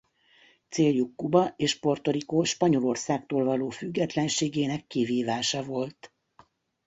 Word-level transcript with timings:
Céljuk 0.69 1.11
Kuba 1.15 1.53
és 1.57 1.79
Puerto 1.79 2.11
Rico 2.11 2.43
Spanyolországtól 2.43 3.43
való 3.43 3.69
függetlenségének 3.69 4.87
kivívása 4.87 5.63
volt. 5.63 6.13